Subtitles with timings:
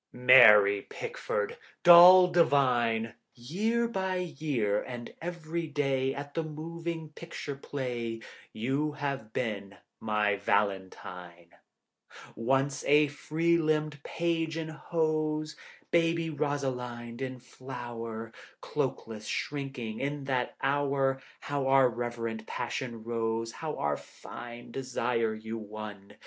[0.13, 8.21] Mary Pickford, doll divine, Year by year, and every day At the moving picture play,
[8.51, 11.51] You have been my valentine.
[12.35, 15.55] Once a free limbed page in hose,
[15.91, 23.75] Baby Rosalind in flower, Cloakless, shrinking, in that hour How our reverent passion rose, How
[23.77, 26.15] our fine desire you won.